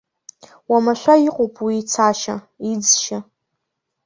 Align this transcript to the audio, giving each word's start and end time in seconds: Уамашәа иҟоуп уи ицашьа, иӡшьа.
Уамашәа 0.69 1.15
иҟоуп 1.27 1.55
уи 1.65 1.75
ицашьа, 1.81 2.35
иӡшьа. 2.69 3.19